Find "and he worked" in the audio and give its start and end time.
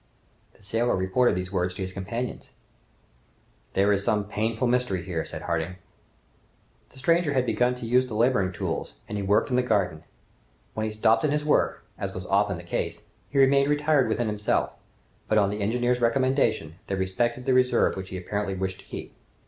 9.07-9.51